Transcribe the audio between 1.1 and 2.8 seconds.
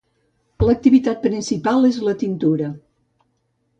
principal era la tintura.